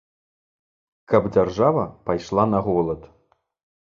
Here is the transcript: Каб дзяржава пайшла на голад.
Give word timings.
Каб 1.09 1.27
дзяржава 1.35 1.83
пайшла 2.07 2.47
на 2.55 2.59
голад. 2.69 3.01